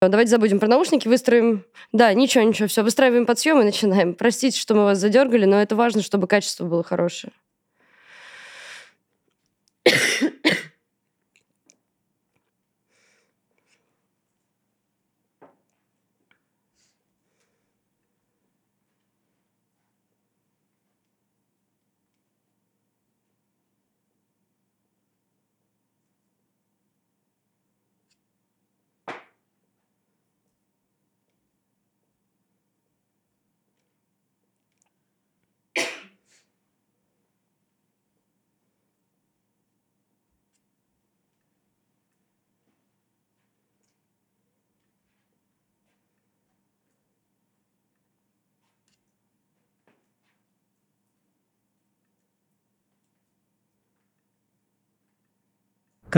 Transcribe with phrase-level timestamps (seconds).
[0.00, 1.64] Давайте забудем про наушники, выстроим...
[1.92, 4.14] Да, ничего, ничего, все, выстраиваем подсъем и начинаем.
[4.14, 7.32] Простите, что мы вас задергали, но это важно, чтобы качество было хорошее.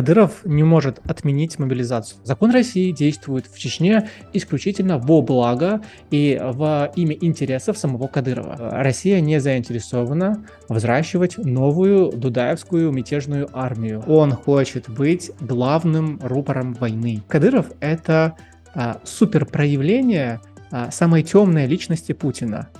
[0.00, 2.22] Кадыров не может отменить мобилизацию.
[2.24, 8.56] Закон России действует в Чечне исключительно во благо и в имя интересов самого Кадырова.
[8.82, 14.02] Россия не заинтересована взращивать новую дудаевскую мятежную армию.
[14.06, 17.22] Он хочет быть главным рупором войны.
[17.28, 18.36] Кадыров— это
[18.74, 22.70] а, суперпроявление а, самой темной личности Путина.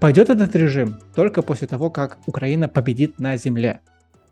[0.00, 3.80] Пойдет этот режим только после того, как Украина победит на земле.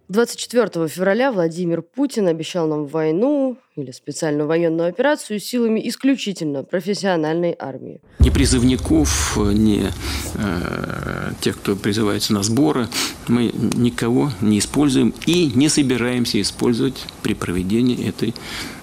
[0.09, 8.01] 24 февраля Владимир Путин обещал нам войну или специальную военную операцию силами исключительно профессиональной армии.
[8.21, 9.91] Ни призывников, ни
[10.35, 12.87] э, тех, кто призывается на сборы,
[13.27, 18.33] мы никого не используем и не собираемся использовать при проведении этой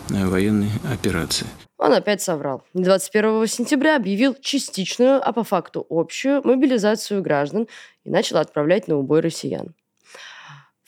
[0.10, 1.48] э, военной операции.
[1.78, 2.64] Он опять соврал.
[2.74, 7.68] 21 сентября объявил частичную, а по факту общую мобилизацию граждан
[8.04, 9.74] и начал отправлять на убой россиян.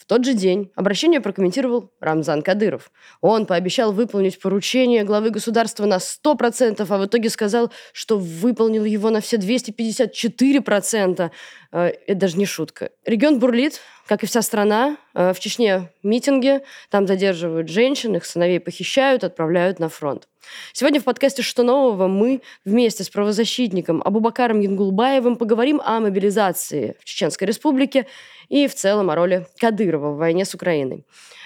[0.07, 2.91] Тот же день обращение прокомментировал Рамзан Кадыров.
[3.21, 9.09] Он пообещал выполнить поручение главы государства на 100%, а в итоге сказал, что выполнил его
[9.09, 11.31] на все 254%.
[11.71, 12.91] Э, это даже не шутка.
[13.03, 14.97] Регион бурлит, как и вся страна.
[15.13, 20.27] Э, в Чечне митинги, там задерживают женщин, их сыновей похищают, отправляют на фронт.
[20.73, 27.05] Сегодня в подкасте «Что нового» мы вместе с правозащитником Абубакаром Янгулбаевым поговорим о мобилизации в
[27.05, 28.05] Чеченской Республике
[28.49, 31.05] и в целом о роли Кадырова в войне с Украиной.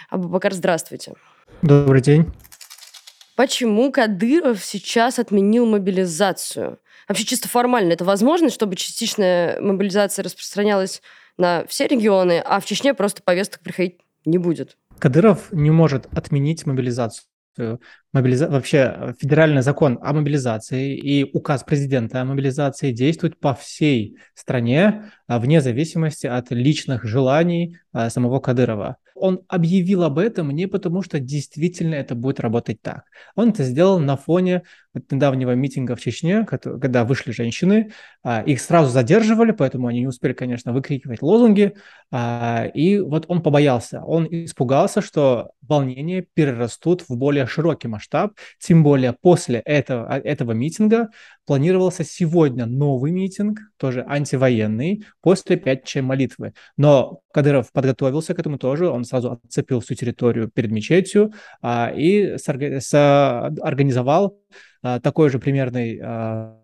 [0.09, 1.13] Абубакар, здравствуйте.
[1.61, 2.25] Добрый день.
[3.35, 6.77] Почему Кадыров сейчас отменил мобилизацию?
[7.07, 11.01] Вообще чисто формально это возможно, чтобы частичная мобилизация распространялась
[11.39, 14.77] на все регионы, а в Чечне просто повесток приходить не будет?
[14.99, 17.25] Кадыров не может отменить мобилизацию.
[18.13, 18.49] Мобилиза...
[18.49, 25.39] Вообще федеральный закон о мобилизации и указ президента о мобилизации действуют по всей стране а,
[25.39, 31.19] вне зависимости от личных желаний а, самого Кадырова он объявил об этом не потому, что
[31.19, 33.03] действительно это будет работать так.
[33.35, 34.63] Он это сделал на фоне
[34.93, 37.91] недавнего митинга в Чечне, когда вышли женщины,
[38.23, 41.75] а, их сразу задерживали, поэтому они не успели, конечно, выкрикивать лозунги,
[42.11, 48.83] а, и вот он побоялся, он испугался, что волнения перерастут в более широкий масштаб, тем
[48.83, 51.09] более после этого, этого митинга
[51.49, 56.53] планировался сегодня новый митинг, тоже антивоенный, после пятничной молитвы.
[56.77, 61.33] Но Кадыров подготовился к этому тоже, он сразу отцепил всю территорию перед мечетью
[61.63, 62.35] а, и
[63.63, 64.37] организовал
[64.83, 66.59] а, такой же примерный а,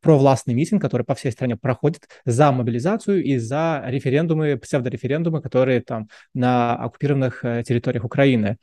[0.00, 6.08] провластный митинг, который по всей стране проходит за мобилизацию и за референдумы, псевдореферендумы, которые там
[6.34, 8.58] на оккупированных э, территориях Украины.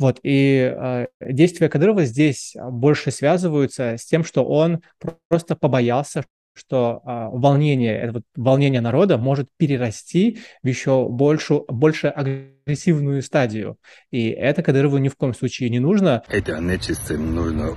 [0.00, 4.80] Вот, и э, действия Кадырова здесь больше связываются с тем, что он
[5.28, 6.24] просто побоялся,
[6.54, 13.76] что э, волнение, это вот волнение народа может перерасти в еще большую, больше агрессивную стадию.
[14.10, 16.22] И это Кадырову ни в коем случае не нужно.
[16.30, 17.76] Эти нечисты нужно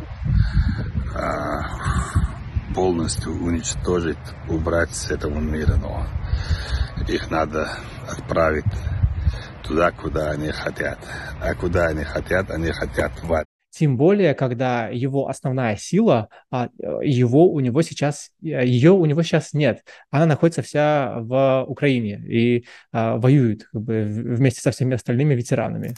[1.14, 1.60] а,
[2.74, 4.18] полностью уничтожить,
[4.48, 6.08] убрать с этого мира, но
[7.06, 7.70] их надо
[8.10, 8.64] отправить
[9.64, 11.00] туда, куда они хотят.
[11.42, 13.46] А куда они хотят, они хотят в ад.
[13.72, 16.70] Тем более, когда его основная сила, а,
[17.02, 19.84] его у него сейчас, ее у него сейчас нет.
[20.12, 25.96] Она находится вся в Украине и а, воюет как бы, вместе со всеми остальными ветеранами.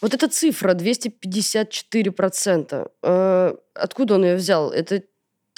[0.00, 4.70] Вот эта цифра 254%, э, откуда он ее взял?
[4.70, 5.02] Это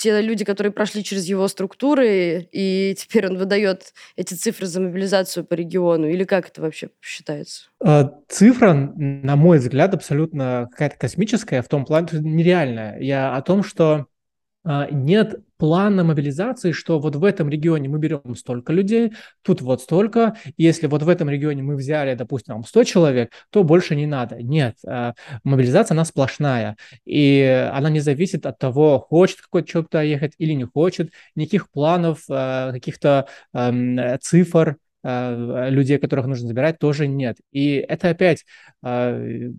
[0.01, 5.45] те люди, которые прошли через его структуры, и теперь он выдает эти цифры за мобилизацию
[5.45, 6.09] по региону?
[6.09, 7.65] Или как это вообще считается?
[7.85, 12.99] А, цифра, на мой взгляд, абсолютно какая-то космическая, в том плане, нереальная.
[12.99, 14.07] Я о том, что
[14.65, 19.13] нет плана мобилизации, что вот в этом регионе мы берем столько людей,
[19.43, 23.95] тут вот столько, если вот в этом регионе мы взяли, допустим, 100 человек, то больше
[23.95, 24.43] не надо.
[24.43, 25.15] Нет, а,
[25.45, 30.53] мобилизация, она сплошная, и она не зависит от того, хочет какой-то человек туда ехать или
[30.53, 33.27] не хочет, никаких планов, а, каких-то
[34.21, 37.39] цифр, Э, людей, которых нужно забирать, тоже нет.
[37.53, 38.45] И это опять
[38.83, 39.51] э,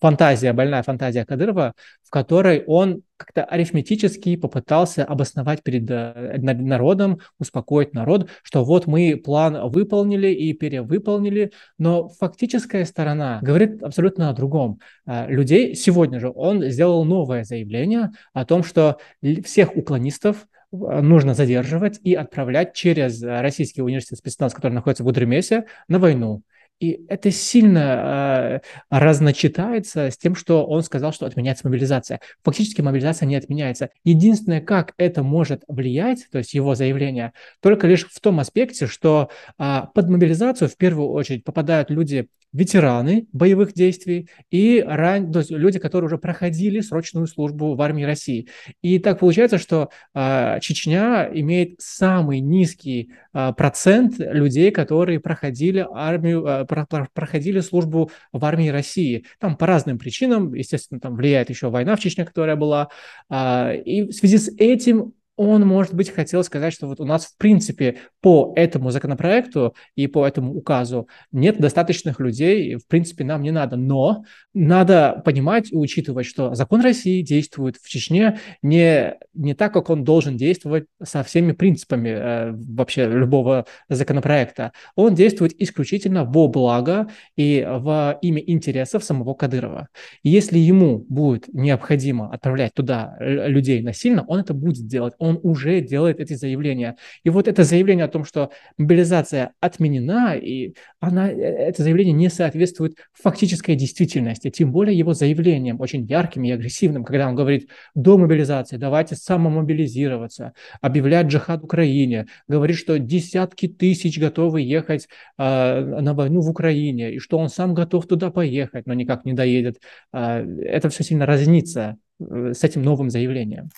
[0.00, 7.94] фантазия, больная фантазия Кадырова, в которой он как-то арифметически попытался обосновать перед э, народом, успокоить
[7.94, 14.80] народ, что вот мы план выполнили и перевыполнили, но фактическая сторона говорит абсолютно о другом.
[15.06, 18.98] Людей сегодня же он сделал новое заявление о том, что
[19.44, 25.98] всех уклонистов нужно задерживать и отправлять через Российский университет спецназ, который находится в Гудремесе, на
[25.98, 26.42] войну.
[26.80, 28.60] И это сильно э,
[28.90, 32.20] разночитается с тем, что он сказал, что отменяется мобилизация.
[32.42, 33.90] Фактически мобилизация не отменяется.
[34.02, 39.30] Единственное, как это может влиять, то есть его заявление, только лишь в том аспекте, что
[39.58, 45.30] э, под мобилизацию в первую очередь попадают люди ветераны боевых действий и ран...
[45.32, 48.48] то есть люди, которые уже проходили срочную службу в армии России.
[48.80, 56.46] И так получается, что э, Чечня имеет самый низкий э, процент людей, которые проходили армию,
[56.46, 59.26] э, про, про, проходили службу в армии России.
[59.40, 62.88] Там по разным причинам, естественно, там влияет еще война в Чечне, которая была.
[63.28, 67.26] Э, и в связи с этим он, может быть, хотел сказать, что вот у нас,
[67.26, 73.24] в принципе, по этому законопроекту и по этому указу нет достаточных людей, и, в принципе,
[73.24, 73.76] нам не надо.
[73.76, 79.90] Но надо понимать и учитывать, что закон России действует в Чечне не, не так, как
[79.90, 84.72] он должен действовать со всеми принципами э, вообще любого законопроекта.
[84.94, 89.88] Он действует исключительно во благо и в имя интересов самого Кадырова.
[90.22, 95.80] И если ему будет необходимо отправлять туда людей насильно, он это будет делать он уже
[95.80, 96.96] делает эти заявления.
[97.22, 102.28] И вот это заявление о том, что мобилизация отменена, и она, э, это заявление не
[102.28, 108.18] соответствует фактической действительности, тем более его заявлением, очень ярким и агрессивным, когда он говорит до
[108.18, 116.40] мобилизации, давайте самомобилизироваться, объявлять джихад Украине, говорит, что десятки тысяч готовы ехать э, на войну
[116.40, 119.78] в Украине, и что он сам готов туда поехать, но никак не доедет.
[120.12, 123.70] Э, это все сильно разнится э, с этим новым заявлением.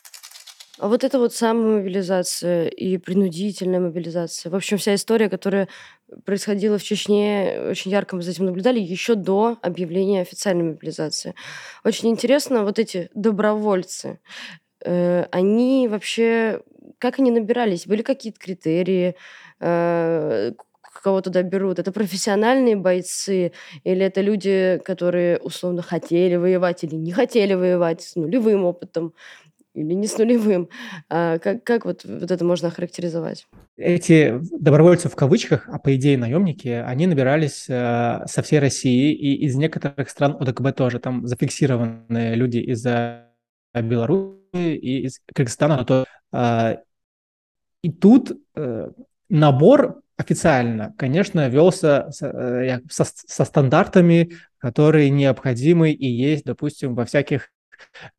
[0.79, 5.69] А вот эта вот самомобилизация и принудительная мобилизация, в общем, вся история, которая
[6.25, 11.35] происходила в Чечне, очень ярко мы за этим наблюдали еще до объявления официальной мобилизации.
[11.85, 14.21] Очень интересно, вот эти добровольцы,
[14.85, 16.63] э, они вообще,
[16.99, 17.87] как они набирались?
[17.87, 19.17] Были какие-то критерии,
[19.61, 20.53] э,
[21.03, 21.79] кого туда берут?
[21.79, 23.53] Это профессиональные бойцы
[23.85, 29.15] или это люди, которые условно хотели воевать или не хотели воевать с нулевым опытом?
[29.77, 30.69] Или не с нулевым.
[31.09, 33.47] А как, как вот, вот это можно охарактеризовать?
[33.77, 39.45] Эти добровольцы в кавычках, а по идее наемники, они набирались э, со всей России и
[39.45, 40.99] из некоторых стран ОДКБ тоже.
[40.99, 42.85] Там зафиксированы люди из
[43.75, 45.85] Беларуси и из Кыргызстана.
[45.85, 46.77] То, э,
[47.83, 48.91] и тут э,
[49.29, 57.05] набор официально, конечно, велся со, э, со, со стандартами, которые необходимы и есть, допустим, во
[57.05, 57.51] всяких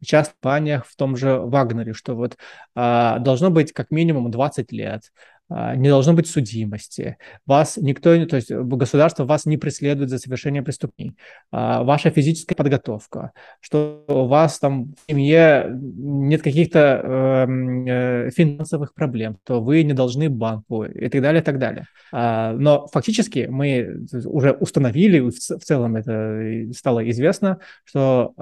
[0.03, 2.37] частных компаниях в том же Вагнере, что вот
[2.75, 5.03] а, должно быть как минимум 20 лет,
[5.49, 10.61] а, не должно быть судимости, вас никто, то есть государство вас не преследует за совершение
[10.61, 11.15] преступлений,
[11.51, 13.31] а, ваша физическая подготовка,
[13.61, 19.93] что у вас там в семье нет каких-то эм, э, финансовых проблем, то вы не
[19.93, 21.85] должны банку и так далее, и так далее.
[22.11, 28.33] А, но фактически мы уже установили, в целом это стало известно, что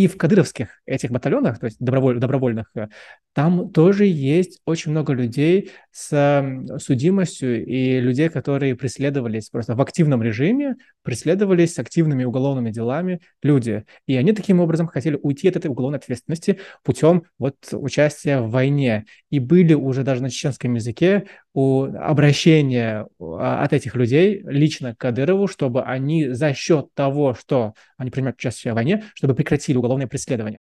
[0.00, 2.88] и в кадыровских этих батальонах, то есть доброволь, добровольных, э,
[3.34, 6.42] там тоже есть очень много людей с
[6.78, 13.84] судимостью и людей, которые преследовались просто в активном режиме, преследовались с активными уголовными делами люди.
[14.06, 19.04] И они таким образом хотели уйти от этой уголовной ответственности путем вот участия в войне.
[19.28, 24.98] И были уже даже на чеченском языке у обращения а, от этих людей лично к
[24.98, 30.06] Кадырову, чтобы они за счет того, что они принимают участие в войне, чтобы прекратили уголовное
[30.06, 30.58] преследование.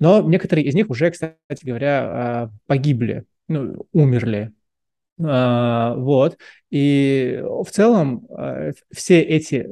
[0.00, 4.52] Но некоторые из них уже, кстати говоря, а, погибли, ну, умерли.
[5.24, 6.38] А, вот.
[6.70, 8.26] И в целом
[8.92, 9.68] все эти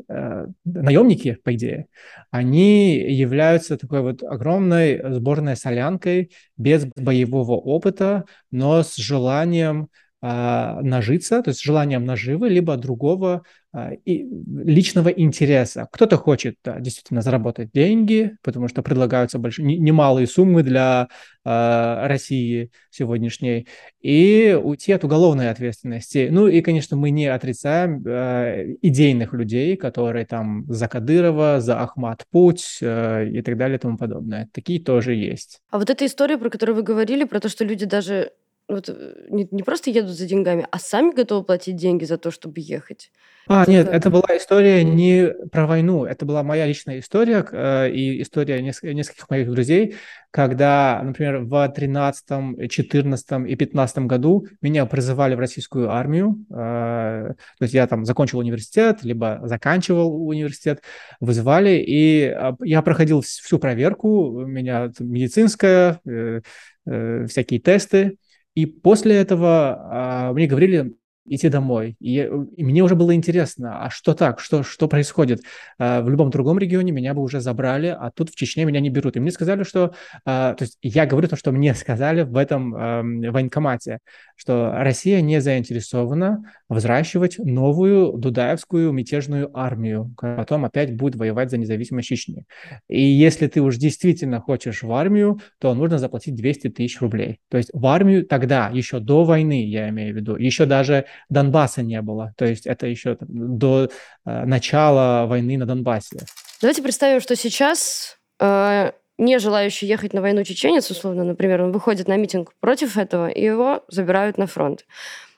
[0.64, 1.88] наемники, по идее,
[2.30, 9.90] они являются такой вот огромной сборной солянкой без боевого опыта, но с желанием
[10.24, 14.24] нажиться, то есть желанием наживы, либо другого а, и
[14.64, 15.86] личного интереса.
[15.92, 21.08] Кто-то хочет да, действительно заработать деньги, потому что предлагаются большие, немалые суммы для
[21.46, 23.66] России сегодняшней,
[24.00, 26.28] и уйти от уголовной ответственности.
[26.30, 32.24] Ну и, конечно, мы не отрицаем э, идейных людей, которые там за Кадырова, за Ахмат
[32.30, 34.48] Путь и так далее и тому подобное.
[34.54, 35.60] Такие тоже есть.
[35.70, 38.30] А вот эта история, про которую вы говорили, про то, что люди даже
[38.68, 42.30] вот, э, не, не просто едут за деньгами, а сами готовы платить деньги за то,
[42.30, 43.10] чтобы ехать.
[43.46, 43.94] А, это нет, как?
[43.94, 48.90] это была история не про войну, это была моя личная история э, и история неск-
[48.90, 49.96] нескольких моих друзей,
[50.30, 57.62] когда, например, в 13, 14 и 15 году меня призывали в российскую армию, э, то
[57.62, 60.82] есть я там закончил университет, либо заканчивал университет,
[61.20, 66.40] вызывали, и э, я проходил всю проверку, у меня медицинская, э,
[66.86, 68.16] э, всякие тесты,
[68.54, 70.94] и после этого а, мне говорили,
[71.26, 71.96] идти домой.
[72.00, 72.16] И,
[72.56, 75.42] и мне уже было интересно, а что так, что, что происходит?
[75.78, 78.90] А, в любом другом регионе меня бы уже забрали, а тут в Чечне меня не
[78.90, 79.16] берут.
[79.16, 79.94] И мне сказали, что...
[80.24, 83.98] А, то есть я говорю то, что мне сказали в этом а, военкомате,
[84.36, 91.58] что Россия не заинтересована взращивать новую дудаевскую мятежную армию, которая потом опять будет воевать за
[91.58, 92.44] независимость Чечни.
[92.88, 97.40] И если ты уж действительно хочешь в армию, то нужно заплатить 200 тысяч рублей.
[97.48, 101.82] То есть в армию тогда, еще до войны, я имею в виду, еще даже Донбасса
[101.82, 102.34] не было.
[102.36, 103.90] То есть это еще до
[104.24, 106.20] э, начала войны на Донбассе.
[106.60, 112.08] Давайте представим, что сейчас э, не желающий ехать на войну чеченец, условно, например, он выходит
[112.08, 114.86] на митинг против этого, и его забирают на фронт.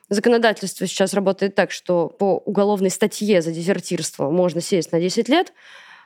[0.08, 5.52] Законодательство сейчас работает так, что по уголовной статье за дезертирство можно сесть на 10 лет.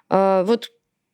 [0.08, 0.70] Э, вот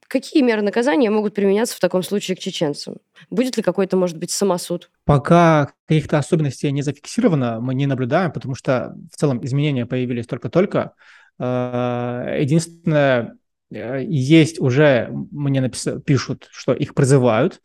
[0.08, 2.96] Какие меры наказания могут применяться в таком случае к чеченцам?
[3.28, 4.90] Будет ли какой-то, может быть, самосуд?
[5.04, 10.92] Пока каких-то особенностей не зафиксировано, мы не наблюдаем, потому что в целом изменения появились только-только.
[11.40, 13.36] Э, единственное,
[13.70, 15.87] есть уже, мне напис...
[16.04, 17.61] пишут, что их призывают,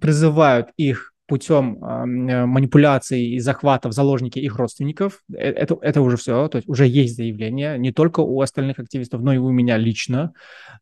[0.00, 5.22] призывают их путем э, манипуляций и захватов заложники их родственников.
[5.32, 9.22] Э, это, это уже все, то есть уже есть заявление, не только у остальных активистов,
[9.22, 10.34] но и у меня лично.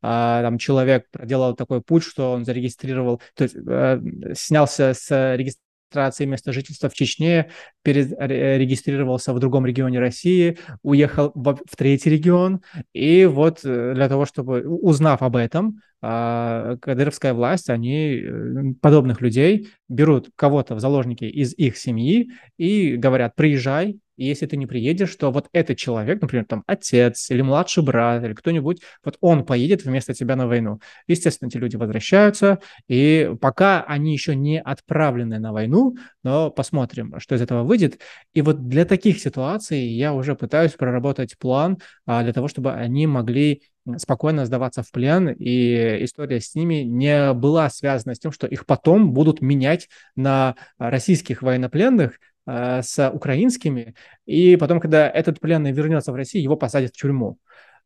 [0.03, 4.01] А, там человек проделал такой путь, что он зарегистрировал, то есть э,
[4.35, 7.51] снялся с регистрации регистрации места жительства в Чечне,
[7.83, 12.61] перерегистрировался в другом регионе России, уехал в, в третий регион,
[12.93, 19.69] и вот для того, чтобы, узнав об этом, а, кадыровская власть, они э, подобных людей
[19.89, 25.17] берут кого-то в заложники из их семьи и говорят, приезжай, и если ты не приедешь,
[25.17, 29.87] то вот этот человек, например, там отец или младший брат или кто-нибудь, вот он поедет
[29.87, 30.79] вместо тебя на войну.
[31.07, 37.35] Естественно, эти люди возвращаются, и пока они еще не отправлены на войну, но посмотрим, что
[37.35, 37.99] из этого выйдет.
[38.35, 43.07] И вот для таких ситуаций я уже пытаюсь проработать план а, для того, чтобы они
[43.07, 43.63] могли
[43.97, 48.67] спокойно сдаваться в плен, и история с ними не была связана с тем, что их
[48.67, 53.95] потом будут менять на российских военнопленных э, с украинскими,
[54.27, 57.39] и потом, когда этот пленный вернется в Россию, его посадят в тюрьму.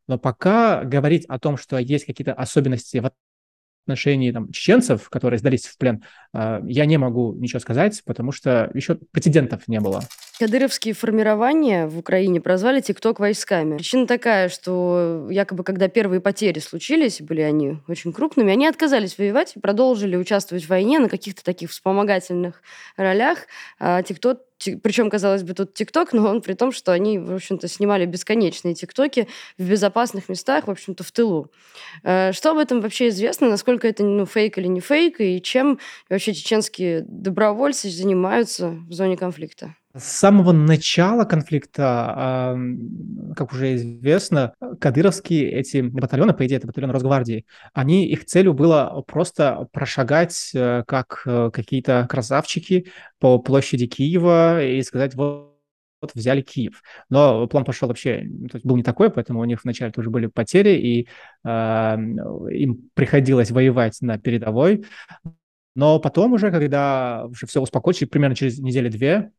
[0.06, 3.10] Но пока говорить о том, что есть какие-то особенности в
[3.84, 8.70] отношении там, чеченцев, которые сдались в плен, э, я не могу ничего сказать, потому что
[8.74, 10.02] еще прецедентов не было.
[10.36, 13.76] Кадыровские формирования в Украине прозвали ТикТок войсками.
[13.76, 19.52] Причина такая, что якобы когда первые потери случились, были они очень крупными, они отказались воевать
[19.54, 22.62] и продолжили участвовать в войне на каких-то таких вспомогательных
[22.96, 23.46] ролях.
[23.78, 24.40] А ТикТок
[24.82, 28.74] причем, казалось бы, тут ТикТок, но он при том, что они, в общем-то, снимали бесконечные
[28.74, 31.52] ТикТоки в безопасных местах, в общем-то, в тылу.
[32.02, 33.48] Э, что об этом вообще известно?
[33.50, 35.20] Насколько это ну, фейк или не фейк?
[35.20, 39.74] И чем вообще чеченские добровольцы занимаются в зоне конфликта?
[39.96, 42.58] С самого начала конфликта,
[43.36, 49.04] как уже известно, кадыровские эти батальоны, по идее, это батальон Росгвардии, они, их целью было
[49.06, 52.88] просто прошагать э, как э, какие-то красавчики
[53.20, 55.54] по площади Киева и сказать, вот
[56.00, 56.82] вот взяли Киев.
[57.08, 58.18] Но план пошел вообще,
[58.50, 61.08] то есть был не такой, поэтому у них вначале тоже были потери, и
[61.44, 61.48] э,
[62.50, 64.84] им приходилось воевать на передовой.
[65.76, 69.30] Но потом уже, когда уже все успокоилось, примерно через неделю-две,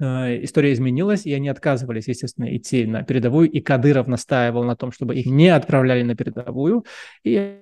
[0.00, 5.14] история изменилась, и они отказывались, естественно, идти на передовую, и Кадыров настаивал на том, чтобы
[5.14, 6.84] их не отправляли на передовую,
[7.22, 7.60] и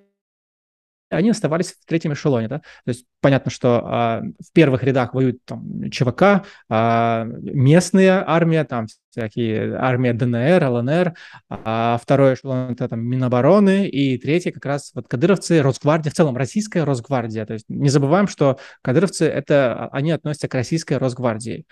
[1.13, 5.45] они оставались в третьем эшелоне, да, то есть понятно, что а, в первых рядах воюют
[5.45, 11.15] там ЧВК, а, местная армия, там всякие армия ДНР, ЛНР,
[11.51, 16.37] а второй эшелон это там Минобороны, и третий как раз вот кадыровцы, Росгвардия, в целом
[16.37, 21.67] российская Росгвардия, то есть не забываем, что кадыровцы это, они относятся к российской Росгвардии.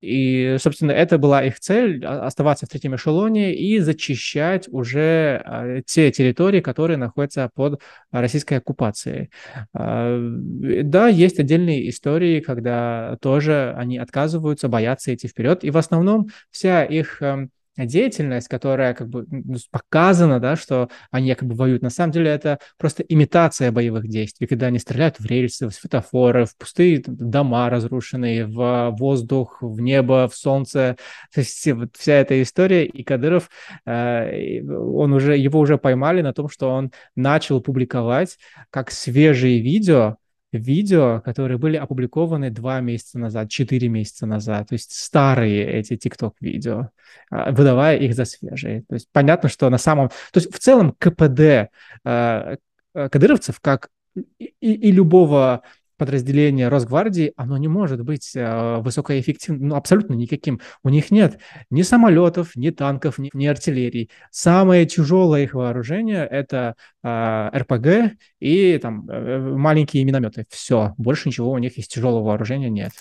[0.00, 6.12] И, собственно, это была их цель– оставаться в третьем эшелоне и зачищать уже а, те
[6.12, 9.30] территории, которые находятся под российской оккупацией.
[9.74, 16.28] А, да, есть отдельные истории, когда тоже они отказываются, боятся идти вперед, и в основном
[16.50, 17.50] вся их эм,
[17.86, 21.82] деятельность, которая как бы ну, показана, да, что они якобы воюют.
[21.82, 26.44] На самом деле это просто имитация боевых действий, когда они стреляют в рельсы, в светофоры,
[26.44, 30.96] в пустые дома разрушенные, в воздух, в небо, в солнце.
[31.34, 33.50] То есть вот вся эта история, и Кадыров,
[33.86, 38.38] э, он уже, его уже поймали на том, что он начал публиковать
[38.70, 40.16] как свежие видео,
[40.52, 46.88] видео, которые были опубликованы два месяца назад, четыре месяца назад, то есть старые эти TikTok-видео,
[47.30, 48.82] а, выдавая их за свежие.
[48.88, 50.08] То есть понятно, что на самом...
[50.08, 51.70] То есть в целом КПД
[52.04, 52.56] э,
[52.92, 53.90] кадыровцев, как
[54.38, 55.62] и, и любого
[55.98, 60.60] подразделение Росгвардии, оно не может быть э, высокоэффективным, ну, абсолютно никаким.
[60.82, 61.38] У них нет
[61.70, 64.08] ни самолетов, ни танков, ни, ни артиллерии.
[64.30, 70.46] Самое тяжелое их вооружение– это э, РПГ и там э, маленькие минометы.
[70.48, 72.92] Все, больше ничего у них из тяжелого вооружения нет.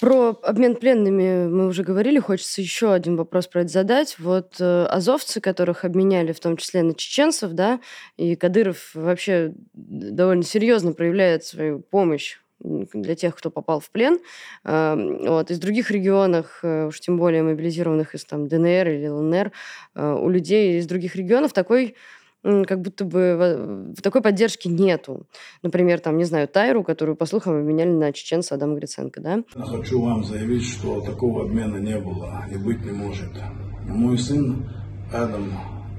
[0.00, 4.16] Про обмен пленными мы уже говорили, хочется еще один вопрос про это задать.
[4.18, 7.80] Вот э, азовцы, которых обменяли в том числе на чеченцев, да,
[8.16, 14.18] и Кадыров вообще довольно серьезно проявляет свою помощь для тех, кто попал в плен.
[14.64, 15.50] Э, вот.
[15.50, 19.52] Из других регионов, э, уж тем более мобилизированных из там, ДНР или ЛНР,
[19.94, 21.94] э, у людей из других регионов такой
[22.44, 25.26] как будто бы такой поддержки нету.
[25.62, 29.42] Например, там, не знаю, Тайру, которую, по слухам, обменяли на чеченца Адама Гриценко, да?
[29.54, 33.30] Хочу вам заявить, что такого обмена не было и быть не может.
[33.86, 34.68] Мой сын
[35.12, 35.52] Адам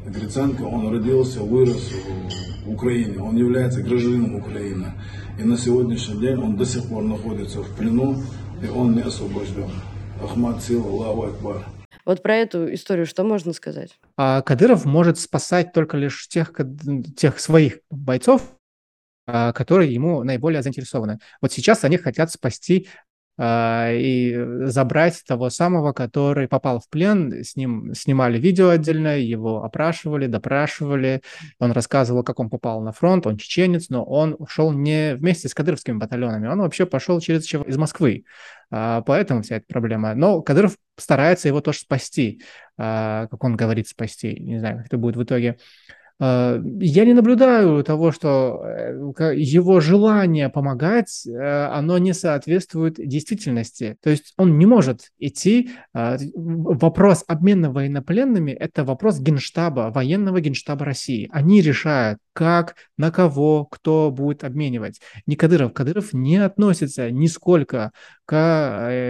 [0.06, 1.92] Гриценко, он родился, вырос
[2.64, 4.94] в Украине, он является гражданином Украины.
[5.40, 8.18] И на сегодняшний день он до сих пор находится в плену,
[8.62, 9.70] и он не освобожден.
[10.24, 11.66] Ахмад Сила, Аллаху Акбар.
[12.06, 13.98] Вот про эту историю что можно сказать?
[14.16, 16.52] А Кадыров может спасать только лишь тех,
[17.18, 18.56] тех своих бойцов,
[19.28, 21.20] а, которые ему наиболее заинтересованы.
[21.42, 22.88] Вот сейчас они хотят спасти
[23.38, 27.44] и забрать того самого, который попал в плен.
[27.44, 31.22] С ним снимали видео отдельно, его опрашивали, допрашивали.
[31.60, 33.28] Он рассказывал, как он попал на фронт.
[33.28, 36.48] Он чеченец, но он ушел не вместе с кадыровскими батальонами.
[36.48, 38.24] Он вообще пошел через из Москвы.
[38.72, 40.16] А, поэтому вся эта проблема.
[40.16, 42.42] Но Кадыров старается его тоже спасти,
[42.78, 44.40] а, как он говорит, спасти.
[44.40, 45.58] Не знаю, как это будет в итоге.
[46.20, 53.98] Э, я не наблюдаю того, что э, его желание помогать, э, оно не соответствует действительности.
[54.02, 55.72] То есть он не может идти.
[55.94, 61.30] Вопрос обмена военнопленными– это вопрос генштаба, военного генштаба России.
[61.32, 65.00] Они решают, как, на кого, кто будет обменивать.
[65.26, 65.74] Не Кадыров.
[65.74, 67.94] Кадыров не относится нисколько
[68.26, 68.34] к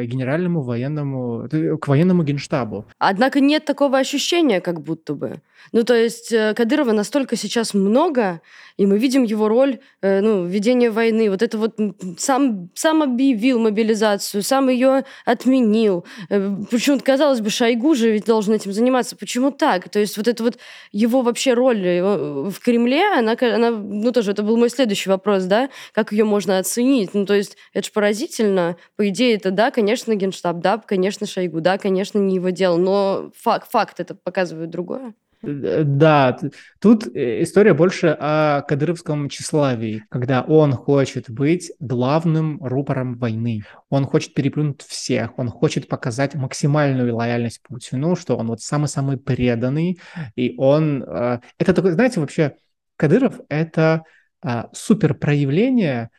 [0.05, 1.49] генеральному военному,
[1.81, 2.85] к военному генштабу.
[2.99, 5.41] Однако нет такого ощущения, как будто бы.
[5.71, 8.41] Ну, то есть Кадырова настолько сейчас много,
[8.77, 11.29] и мы видим его роль, э, ну, ведения войны.
[11.29, 11.77] Вот это вот
[12.17, 16.05] сам, сам объявил мобилизацию, сам ее отменил.
[16.29, 19.15] Э, Почему, казалось бы, Шойгу же ведь должен этим заниматься.
[19.15, 19.89] Почему так?
[19.89, 20.57] То есть вот это вот
[20.91, 25.43] его вообще роль э, в Кремле, она, она, ну, тоже, это был мой следующий вопрос,
[25.43, 27.13] да, как ее можно оценить?
[27.13, 28.77] Ну, то есть это же поразительно.
[28.95, 33.31] По идее, это, да, конечно, Генштаб, да, конечно, Шойгу, да, конечно, не его дело, но
[33.35, 35.13] факт, факт это показывает другое.
[35.45, 36.37] Да,
[36.79, 43.61] тут э, история больше о кадыровском тщеславии, когда он хочет быть главным рупором войны.
[43.89, 49.99] Он хочет переплюнуть всех, он хочет показать максимальную лояльность Путину, что он вот самый-самый преданный,
[50.35, 51.03] и он...
[51.03, 52.55] Э, это такой, знаете, вообще,
[52.97, 54.03] Кадыров— это
[54.43, 56.09] э, супер проявление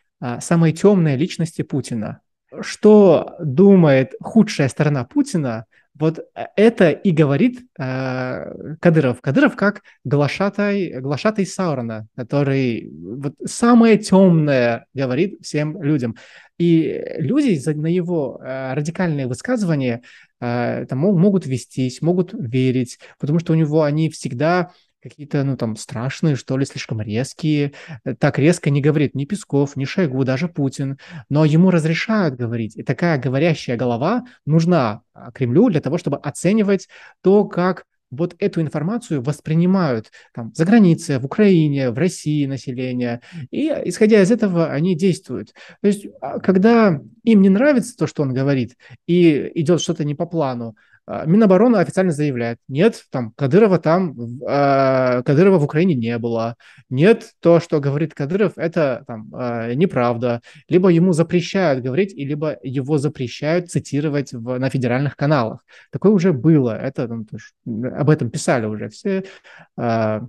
[0.41, 2.21] самой темной личности Путина.
[2.63, 5.67] Что думает худшая сторона Путина,
[5.99, 9.21] вот э, это и говорит э, Кадыров.
[9.21, 16.17] Кадыров как глашатай, глашатай Саурона, который вот самое темное говорит всем людям.
[16.59, 20.03] И люди на его э, радикальные высказывания
[20.41, 24.73] э, там, могут вестись, могут верить, потому что у него они всегда
[25.09, 27.73] какие-то, ну, там, страшные, что ли, слишком резкие.
[28.05, 30.99] Э, так резко не говорит ни Песков, ни Шойгу, даже Путин.
[31.29, 32.77] Но ему разрешают говорить.
[32.77, 36.89] И такая говорящая голова нужна а, Кремлю для того, чтобы оценивать
[37.23, 43.67] то, как вот эту информацию воспринимают там, за границей, в Украине, в России население, и
[43.85, 45.53] исходя из этого они действуют.
[45.81, 50.15] То есть, а, когда им не нравится то, что он говорит, и идет что-то не
[50.15, 56.57] по плану, Минобороны официально заявляет, нет, там Кадырова там, э, Кадырова в Украине не было,
[56.91, 62.57] нет, то, что говорит Кадыров, это там э, неправда, либо ему запрещают говорить, и либо
[62.63, 65.65] его запрещают цитировать в, на федеральных каналах.
[65.93, 67.27] Такое уже было, это там,
[67.65, 69.25] об этом писали уже все.
[69.79, 70.23] Э,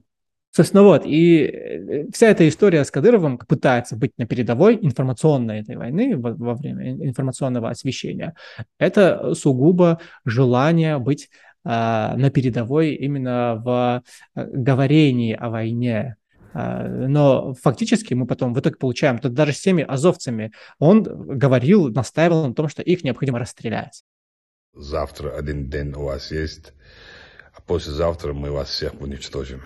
[0.57, 5.75] Собственно, вот, и э, вся эта история с Кадыровым пытается быть на передовой информационной этой
[5.75, 8.33] войны во, во время информационного освещения.
[8.79, 11.29] Это сугубо желание быть
[11.63, 14.01] э, на передовой именно в
[14.33, 16.15] э, говорении о войне.
[16.55, 21.89] Э, но фактически мы потом в итоге получаем, то даже с теми азовцами он говорил,
[21.89, 24.01] настаивал на том, что их необходимо расстрелять.
[24.73, 26.73] Завтра один день у вас есть,
[27.53, 29.61] а послезавтра мы вас всех уничтожим.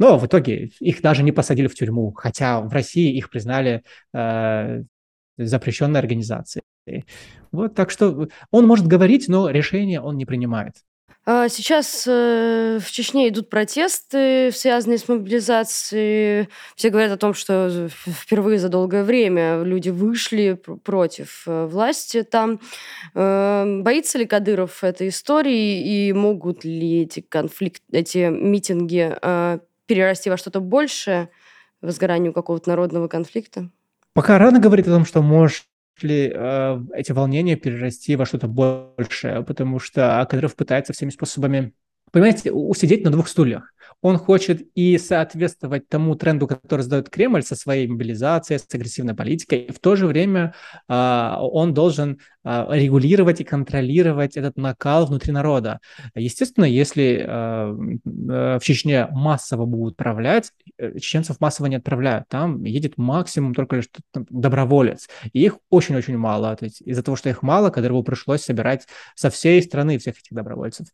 [0.00, 3.82] Но в итоге их даже не посадили в тюрьму, хотя в России их признали
[4.14, 4.82] э,
[5.36, 6.64] запрещенной организацией.
[7.52, 10.76] Вот, так что он может говорить, но решение он не принимает.
[11.26, 16.48] А сейчас э, в Чечне идут протесты, связанные с мобилизацией.
[16.76, 22.58] Все говорят о том, что впервые за долгое время люди вышли против э, власти там.
[23.14, 29.14] Э, боится ли Кадыров этой истории и могут ли эти конфликты, эти митинги
[29.90, 31.30] перерасти во что-то большее,
[31.80, 33.70] возгоранию какого-то народного конфликта?
[34.12, 35.64] Пока рано говорить о том, что может
[36.00, 41.72] ли э, эти волнения перерасти во что-то большее, потому что Кадыров пытается всеми способами,
[42.10, 43.72] понимаете, усидеть на двух стульях.
[44.02, 49.58] Он хочет и соответствовать тому тренду, который задает Кремль со своей мобилизацией, с агрессивной политикой,
[49.64, 50.54] и в то же время
[50.88, 55.80] э, он должен э, регулировать и контролировать этот накал внутри народа.
[56.14, 62.96] Естественно, если э, в Чечне массово будут отправлять, э, чеченцев массово не отправляют, там едет
[62.96, 66.56] максимум только лишь доброволец, и их очень-очень мало.
[66.56, 70.32] То есть из-за того, что их мало, Кадырову пришлось собирать со всей страны всех этих
[70.32, 70.86] добровольцев.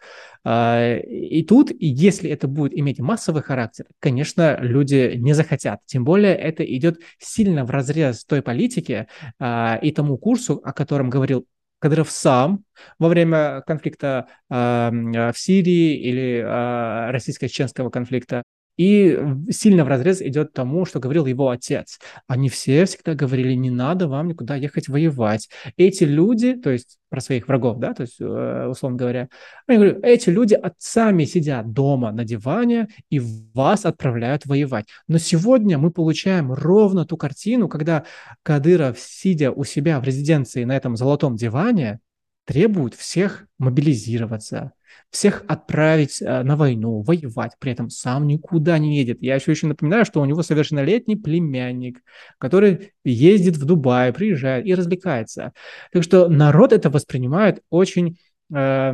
[1.06, 5.80] И тут, если это будет иметь массовый характер, конечно, люди не захотят.
[5.86, 9.06] Тем более это идет сильно в разрез той политики
[9.38, 11.46] а, и тому курсу, о котором говорил
[11.78, 12.64] Кадыров сам
[12.98, 18.42] во время конфликта э, в Сирии или э, российско-чеченского конфликта.
[18.76, 19.18] И
[19.50, 21.98] сильно в разрез идет тому, что говорил его отец.
[22.26, 25.48] Они все всегда говорили, не надо вам никуда ехать воевать.
[25.76, 29.28] Эти люди, то есть про своих врагов, да, то есть, э, условно говоря,
[29.66, 33.20] они говорят, эти люди отцами сидят дома на диване и
[33.54, 34.86] вас отправляют воевать.
[35.08, 38.04] Но сегодня мы получаем ровно ту картину, когда
[38.42, 42.00] Кадыров, сидя у себя в резиденции на этом золотом диване,
[42.46, 44.72] требует всех мобилизироваться,
[45.10, 49.18] всех отправить э, на войну, воевать, при этом сам никуда не едет.
[49.20, 52.02] Я еще еще напоминаю, что у него совершеннолетний племянник,
[52.38, 55.52] который ездит в Дубай, приезжает и развлекается.
[55.92, 58.18] Так что народ это воспринимает очень
[58.54, 58.92] э,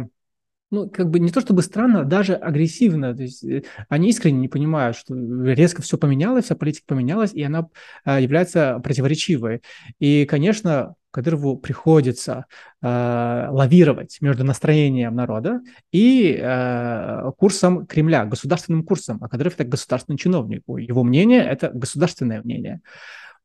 [0.71, 3.15] ну, как бы не то чтобы странно, а даже агрессивно.
[3.15, 7.43] То есть э, они искренне не понимают, что резко все поменялось, вся политика поменялась, и
[7.43, 7.69] она
[8.07, 9.61] является противоречивой.
[9.99, 12.47] И, конечно, Кадырову приходится
[12.81, 15.61] э, лавировать между настроением народа
[15.93, 19.19] и э, курсом Кремля, государственным курсом.
[19.21, 20.63] А Кадыров– это государственный чиновник.
[20.67, 22.81] Его мнение– это государственное мнение.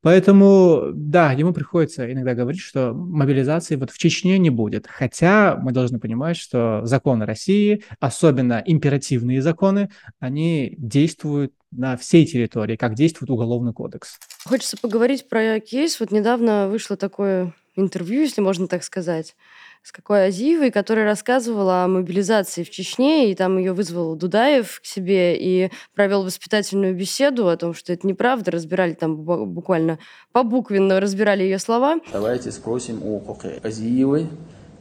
[0.01, 4.85] Поэтому, да, ему приходится иногда говорить, что мобилизации вот в Чечне не будет.
[4.87, 12.75] Хотя мы должны понимать, что законы России, особенно императивные законы, они действуют на всей территории,
[12.75, 14.17] как действует Уголовный кодекс.
[14.45, 15.99] Хочется поговорить про кейс.
[15.99, 19.35] Вот недавно вышло такое интервью, если можно так сказать,
[19.83, 24.85] с какой Азиевой, которая рассказывала о мобилизации в Чечне, и там ее вызвал Дудаев к
[24.85, 29.99] себе и провел воспитательную беседу о том, что это неправда, разбирали там буквально
[30.31, 31.99] побуквенно, разбирали ее слова.
[32.11, 33.23] Давайте спросим у
[33.63, 34.27] Азиевой,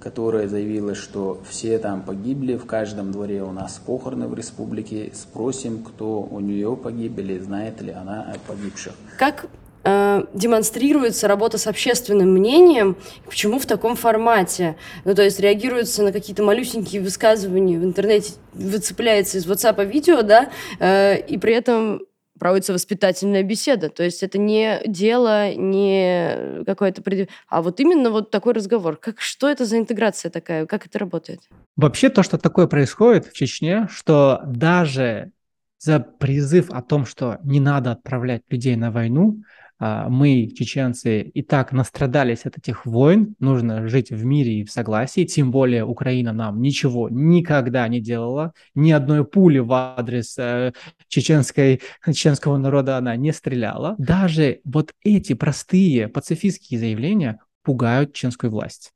[0.06, 5.10] которая заявила, что все там погибли, в каждом дворе у нас похороны в республике.
[5.12, 8.92] Спросим, кто у нее погиб или знает ли она о погибших.
[9.18, 9.46] Как
[9.82, 14.76] э, демонстрируется работа с общественным мнением, почему в таком формате.
[15.04, 20.50] Ну, то есть реагируется на какие-то малюсенькие высказывания в интернете, выцепляется из WhatsApp видео, да,
[20.78, 22.00] э, и при этом
[22.38, 23.88] проводится воспитательная беседа.
[23.88, 27.02] То есть это не дело, не какое-то...
[27.02, 27.28] Пред...
[27.48, 28.96] А вот именно вот такой разговор.
[28.96, 30.66] Как, что это за интеграция такая?
[30.66, 31.40] Как это работает?
[31.76, 35.32] Вообще то, что такое происходит в Чечне, что даже
[35.78, 39.42] за призыв о том, что не надо отправлять людей на войну,
[39.78, 45.24] мы, чеченцы, и так настрадались от этих войн, нужно жить в мире и в согласии,
[45.24, 50.72] тем более Украина нам ничего никогда не делала, ни одной пули в адрес э,
[51.08, 53.94] чеченской, чеченского народа она не стреляла.
[53.98, 58.92] Даже вот эти простые пацифистские заявления пугают чеченскую власть.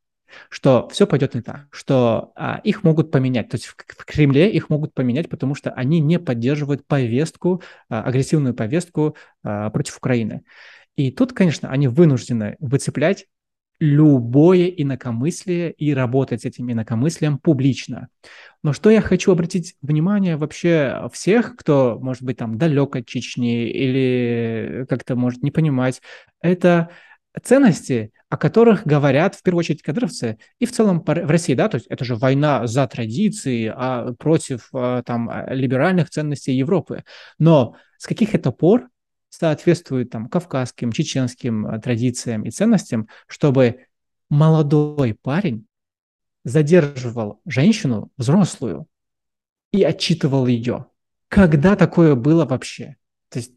[0.48, 3.48] Что все пойдет не так, что а, их могут поменять.
[3.48, 8.02] То есть в, в Кремле их могут поменять, потому что они не поддерживают повестку, а,
[8.02, 10.42] агрессивную повестку а, против Украины.
[10.96, 13.26] И тут, конечно, они вынуждены выцеплять
[13.80, 18.08] любое инакомыслие и работать с этим инакомыслием публично.
[18.62, 23.70] Но что я хочу обратить внимание вообще всех, кто, может быть, там далек от Чечни
[23.70, 26.02] или как-то может не понимать,
[26.42, 26.90] это
[27.42, 31.74] ценности, о которых говорят в первую очередь кадровцы и в целом в России, да, то
[31.74, 37.04] есть это же война за традиции, а против а, там либеральных ценностей Европы.
[37.40, 38.88] Но с каких это пор
[39.30, 43.86] соответствует там кавказским, чеченским а, традициям и ценностям, чтобы
[44.28, 45.66] молодой парень
[46.44, 48.86] задерживал женщину взрослую
[49.72, 50.86] и отчитывал ее.
[51.26, 52.96] Когда такое было вообще?
[53.28, 53.52] То есть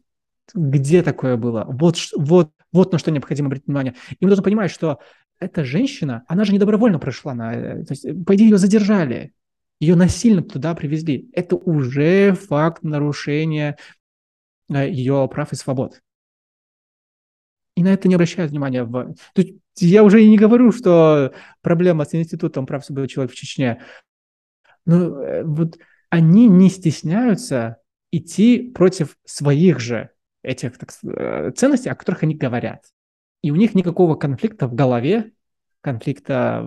[0.52, 1.64] где такое было?
[1.68, 3.94] Вот, вот, вот на что необходимо обратить внимание.
[4.10, 4.98] И мы должны понимать, что
[5.38, 7.54] эта женщина, она же не добровольно прошла на...
[7.54, 9.32] Э, то есть, по идее, ее задержали.
[9.80, 11.30] Ее насильно туда привезли.
[11.32, 13.76] Это уже факт нарушения
[14.68, 16.02] э, ее прав и свобод.
[17.76, 18.82] И на это не обращают внимания.
[18.82, 19.14] В...
[19.34, 21.32] То есть я уже и не говорю, что
[21.62, 23.82] проблема с Институтом прав свободы человека в Чечне.
[24.84, 25.78] Но э, вот
[26.10, 27.76] они не стесняются
[28.10, 30.10] идти против своих же
[30.44, 32.84] этих так, э, ценностей, о которых они говорят.
[33.42, 35.32] И у них никакого конфликта в голове,
[35.80, 36.64] конфликта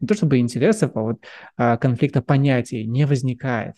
[0.00, 1.24] не то чтобы интересов, а вот
[1.56, 3.76] а, конфликта понятий не возникает.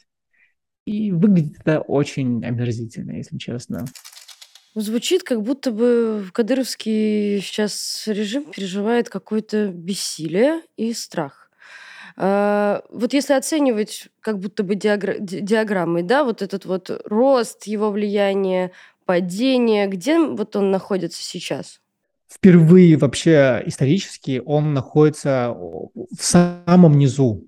[0.85, 3.85] И выглядит это очень омерзительно, если честно.
[4.74, 11.50] Звучит, как будто бы кадыровский сейчас режим переживает какое-то бессилие и страх.
[12.16, 17.90] А, вот если оценивать как будто бы диагра- диаграммой, да, вот этот вот рост его
[17.90, 18.72] влияния,
[19.05, 21.81] падение, где вот он находится сейчас?
[22.29, 27.45] Впервые вообще исторически он находится в самом низу.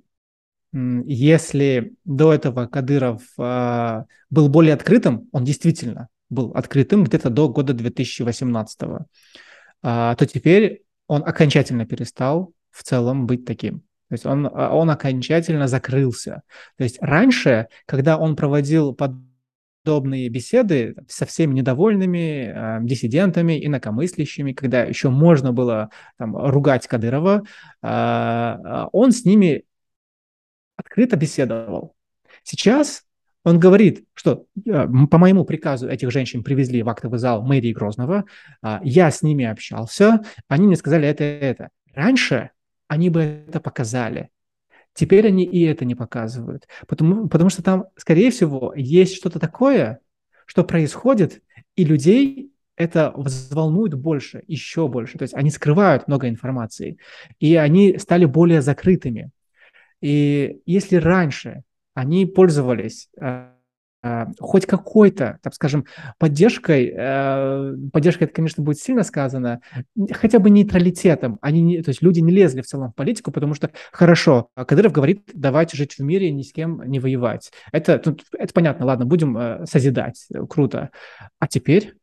[0.72, 7.72] Если до этого Кадыров э, был более открытым, он действительно был открытым где-то до года
[7.72, 8.96] 2018, э,
[9.82, 13.80] то теперь он окончательно перестал в целом быть таким.
[14.08, 16.42] То есть он, а, он окончательно закрылся.
[16.76, 18.94] То есть раньше, когда он проводил
[19.84, 27.44] подобные беседы со всеми недовольными э, диссидентами, инакомыслящими, когда еще можно было там, ругать Кадырова,
[27.82, 29.64] э, он с ними
[30.76, 31.94] открыто беседовал.
[32.42, 33.04] Сейчас
[33.44, 38.24] он говорит, что э, по моему приказу этих женщин привезли в актовый зал мэрии Грозного,
[38.62, 41.68] э, я с ними общался, они мне сказали это и это.
[41.92, 42.50] Раньше
[42.88, 44.30] они бы это показали.
[44.94, 50.00] Теперь они и это не показывают, потому, потому что там, скорее всего, есть что-то такое,
[50.46, 51.42] что происходит,
[51.74, 55.18] и людей это взволнует больше, еще больше.
[55.18, 56.98] То есть они скрывают много информации,
[57.38, 59.30] и они стали более закрытыми.
[60.00, 61.62] И если раньше
[61.94, 63.48] они пользовались э,
[64.38, 65.86] хоть какой-то, так скажем,
[66.18, 69.60] поддержкой, э, поддержкой, это, конечно, будет сильно сказано,
[70.12, 71.38] хотя бы нейтралитетом.
[71.40, 74.92] Они не, то есть люди не лезли в целом в политику, потому что хорошо, Кадыров
[74.92, 77.50] говорит, давайте жить в мире, ни с кем не воевать.
[77.72, 80.90] Это, это понятно, ладно, будем э, созидать, круто.
[81.38, 81.94] А теперь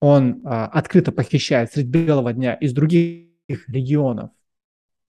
[0.00, 3.28] он э, открыто похищает средь белого дня из других
[3.68, 4.30] регионов,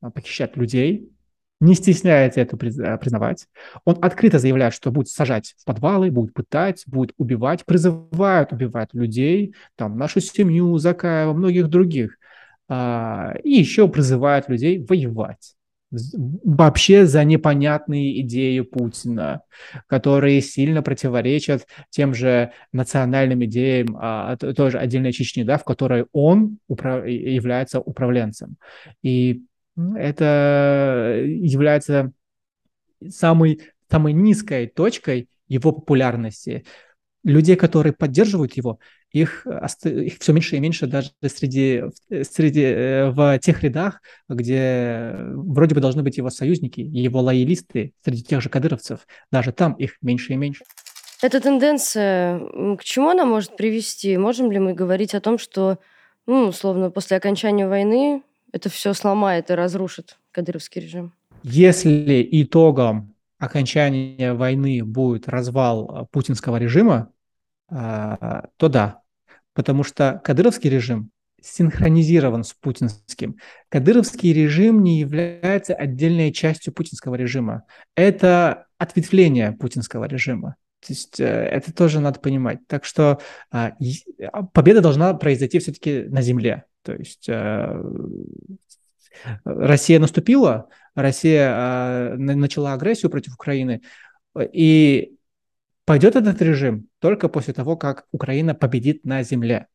[0.01, 1.12] похищает людей,
[1.59, 3.47] не стесняется это э, признавать.
[3.85, 9.55] Он открыто заявляет, что будет сажать в подвалы, будет пытать, будет убивать, призывает убивать людей,
[9.75, 12.17] там, нашу семью, Закаева, многих других.
[12.67, 15.55] А, и еще призывает людей воевать
[16.43, 19.41] вообще за непонятные идеи Путина,
[19.87, 26.57] которые сильно противоречат тем же национальным идеям а, тоже отдельной Чечни, да, в которой он
[26.67, 27.05] управ...
[27.05, 28.55] является управленцем.
[29.03, 29.43] И
[29.75, 32.11] это является
[33.09, 36.65] самой, самой низкой точкой его популярности.
[37.23, 38.79] Людей, которые поддерживают его,
[39.11, 39.47] их,
[39.83, 45.81] их все меньше и меньше даже среди, среди, э, в тех рядах, где вроде бы
[45.81, 49.07] должны быть его союзники, его лоялисты, среди тех же кадыровцев.
[49.31, 50.65] Даже там их меньше и меньше.
[51.21, 52.39] Эта тенденция,
[52.75, 54.17] к чему она может привести?
[54.17, 55.77] Можем ли мы говорить о том, что,
[56.25, 61.13] ну, условно, после окончания войны это все сломает и разрушит кадыровский режим.
[61.41, 67.09] Если итогом окончания войны будет развал э, путинского режима,
[67.69, 69.01] э, то да,
[69.53, 71.09] потому что кадыровский режим
[71.41, 73.37] синхронизирован с путинским.
[73.67, 77.63] Кадыровский режим не является отдельной частью путинского режима.
[77.95, 80.55] Это ответвление путинского режима.
[80.79, 82.59] То есть э, это тоже надо понимать.
[82.67, 83.19] Так что
[83.51, 83.73] а,
[84.53, 86.65] победа должна произойти все-таки на земле.
[86.83, 87.83] То есть э,
[89.43, 93.81] Россия наступила, Россия э, начала агрессию против Украины,
[94.51, 95.15] и
[95.85, 99.67] пойдет этот режим только после того, как Украина победит на земле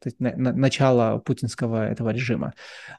[0.00, 2.54] то есть на, на, начало путинского этого режима.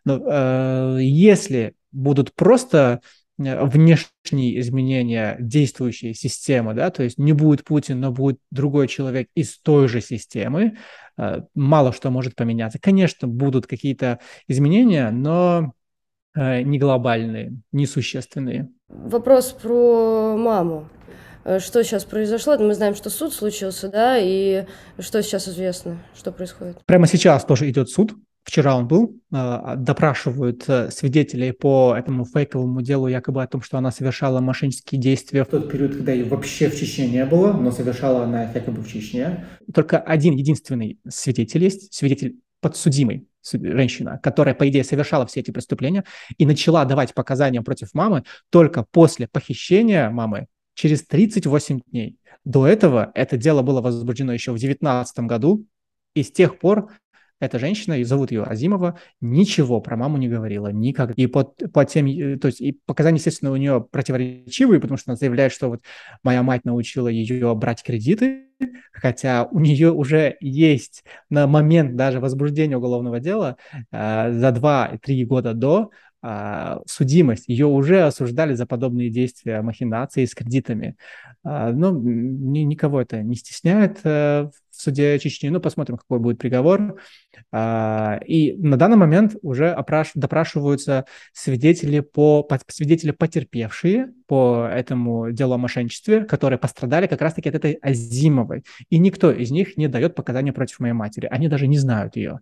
[0.06, 3.02] Но э, если будут просто
[3.39, 9.30] э, внешние изменения действующей системы, да, то есть не будет Путин, но будет другой человек
[9.34, 10.78] из той же системы,
[11.56, 12.80] мало что может поменяться.
[12.80, 15.74] Конечно, будут какие-то изменения, но
[16.36, 18.70] э, не глобальные, не существенные.
[18.88, 20.88] Вопрос про маму.
[21.44, 22.58] Э, что сейчас произошло.
[22.58, 24.66] Мы знаем, что суд случился, да, и
[25.00, 26.78] что сейчас известно, что происходит.
[26.86, 28.14] Прямо сейчас тоже идет суд.
[28.44, 33.78] Вчера он был, э, допрашивают э, свидетелей по этому фейковому делу якобы о том, что
[33.78, 37.72] она совершала мошеннические действия в тот период, когда ее вообще в Чечне не было, но
[37.72, 39.46] совершала она их якобы в Чечне.
[39.74, 46.04] Только один единственный свидетель есть, свидетель подсудимый, женщина, которая, по идее, совершала все эти преступления
[46.38, 52.18] и начала давать показания против мамы только после похищения мамы через 38 дней.
[52.44, 55.66] До этого это дело было возбуждено еще в 2019 году,
[56.16, 56.92] и с тех пор
[57.42, 61.16] эта женщина, и зовут ее Азимова, ничего про маму не говорила никогда.
[61.18, 65.12] И по, по тем, э, то есть и показания, естественно, у нее противоречивые, потому что
[65.12, 65.82] она заявляет, что вот
[66.24, 68.46] моя мать научила ее брать кредиты,
[68.94, 73.58] хотя у нее уже есть на момент даже возбуждения уголовного дела
[73.92, 75.90] э, за 2-3 года до
[76.86, 80.96] судимость, ее уже осуждали за подобные действия, махинации с кредитами.
[81.44, 85.50] А, но ни, никого это не стесняет э, в суде Чечни.
[85.50, 87.00] Ну, посмотрим, какой будет приговор.
[87.52, 90.12] А, и на данный момент уже опраш...
[90.14, 92.48] допрашиваются свидетели, по...
[92.68, 98.64] свидетели потерпевшие по этому делу о мошенничестве, которые пострадали как раз-таки от этой Азимовой.
[98.90, 101.28] И никто из них не дает показания против моей матери.
[101.32, 102.42] Они даже не знают ее.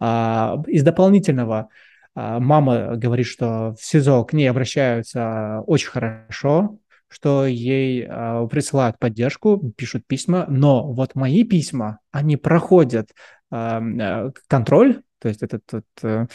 [0.00, 1.68] Из дополнительного а,
[2.14, 6.78] мама говорит, что в СИЗО к ней обращаются очень хорошо,
[7.14, 13.10] что ей э, присылают поддержку, пишут письма, но вот мои письма, они проходят
[13.52, 16.26] э, контроль, то есть этот, этот э,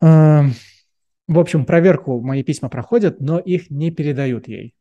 [0.00, 0.42] э,
[1.28, 4.74] в общем, проверку мои письма проходят, но их не передают ей.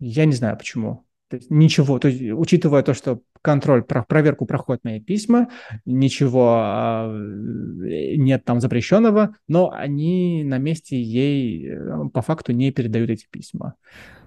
[0.00, 1.06] Я не знаю почему.
[1.28, 5.48] То есть ничего, то есть учитывая то, что контроль, про, проверку проходят мои письма,
[5.84, 13.10] ничего а, нет там запрещенного, но они на месте ей э, по факту не передают
[13.10, 13.74] эти письма.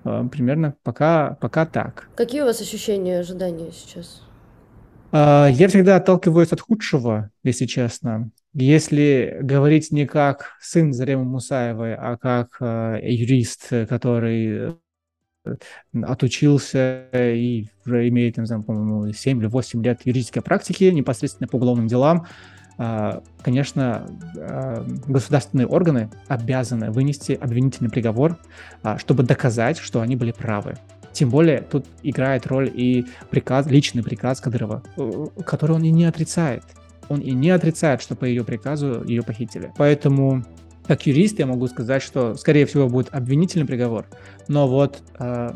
[0.03, 2.09] А, примерно пока, пока так.
[2.15, 4.21] Какие у вас ощущения, ожидания сейчас?
[5.13, 8.31] А, я всегда отталкиваюсь от худшего, если честно.
[8.53, 14.75] Если говорить не как сын Заремы Мусаевой, а как э, юрист, который
[15.93, 21.55] отучился и уже имеет, не знаю, по-моему, 7 или 8 лет юридической практики непосредственно по
[21.55, 22.25] уголовным делам,
[22.81, 28.37] а, конечно, а, государственные органы обязаны вынести обвинительный приговор,
[28.83, 30.75] а, чтобы доказать, что они были правы.
[31.11, 36.05] Тем более тут играет роль и приказ, личный приказ Кадырова, э, который он и не
[36.05, 36.63] отрицает.
[37.09, 39.73] Он и не отрицает, что по ее приказу ее похитили.
[39.75, 40.45] Поэтому
[40.89, 44.07] как юрист я могу сказать, что, скорее всего, будет обвинительный приговор,
[44.47, 45.51] но вот э,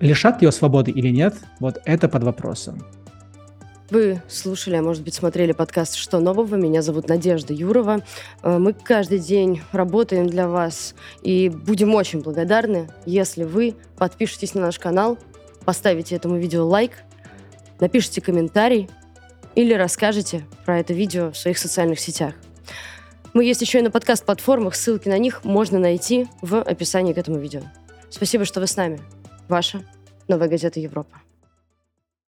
[0.00, 2.84] лишат ее свободы или нет, вот это под вопросом.
[3.88, 6.56] Вы слушали, а может быть смотрели подкаст «Что нового?».
[6.56, 8.02] Меня зовут Надежда Юрова.
[8.42, 14.60] Э, мы каждый день работаем для вас и будем очень благодарны, если вы подпишетесь на
[14.60, 15.16] наш канал,
[15.64, 16.92] поставите этому видео лайк,
[17.80, 18.90] напишите комментарий,
[19.54, 22.34] или расскажете про это видео в своих социальных сетях.
[23.32, 27.38] Мы есть еще и на подкаст-платформах, ссылки на них можно найти в описании к этому
[27.38, 27.62] видео.
[28.10, 29.00] Спасибо, что вы с нами.
[29.48, 29.82] Ваша
[30.28, 31.20] Новая газета Европа.